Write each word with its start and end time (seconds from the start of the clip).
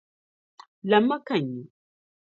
Lamm’ 0.89 1.07
ma 1.09 1.17
ka 1.27 1.37
n 1.39 1.43
nya! 1.51 1.65